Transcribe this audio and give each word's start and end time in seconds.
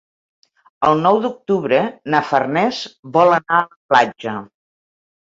El 0.89 1.03
nou 1.07 1.19
d'octubre 1.25 1.83
na 2.15 2.23
Farners 2.31 2.83
vol 3.21 3.39
anar 3.41 3.63
a 3.63 3.65
la 3.71 3.81
platja. 3.95 4.39